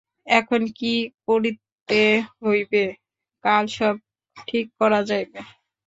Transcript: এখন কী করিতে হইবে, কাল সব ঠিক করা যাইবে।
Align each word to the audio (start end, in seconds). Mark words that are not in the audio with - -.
এখন 0.31 0.61
কী 0.77 0.93
করিতে 1.27 2.01
হইবে, 2.39 2.83
কাল 3.43 3.63
সব 3.77 3.95
ঠিক 4.47 4.65
করা 4.79 4.99
যাইবে। 5.09 5.39